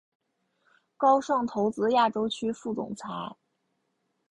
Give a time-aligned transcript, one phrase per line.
[0.97, 3.07] 高盛投资亚洲区副总裁。